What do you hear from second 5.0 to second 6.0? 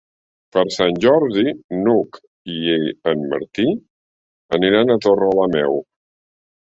Torrelameu.